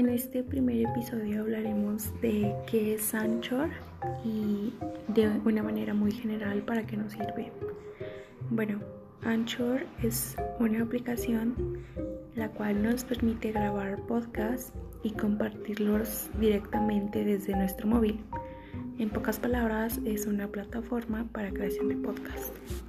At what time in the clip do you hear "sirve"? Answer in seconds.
7.12-7.52